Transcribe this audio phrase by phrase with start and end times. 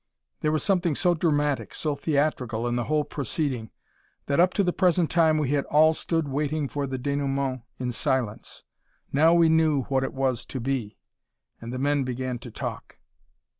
[0.39, 3.69] There was something so dramatic, so theatrical, in the whole proceeding,
[4.25, 7.91] that up to the present time we had all stood waiting for the denouement in
[7.91, 8.63] silence.
[9.13, 10.97] Now we knew what it was to be,
[11.61, 12.97] and the men began to talk.